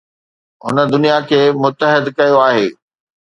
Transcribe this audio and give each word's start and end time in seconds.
هن 0.65 0.77
دنيا 0.93 1.17
کي 1.31 1.41
متحد 1.61 2.03
ڪيو 2.17 2.35
آهي 2.47 2.65